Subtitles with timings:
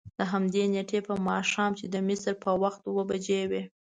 [0.19, 3.63] دهمدې نېټې په ماښام چې د مصر په وخت اوه بجې وې.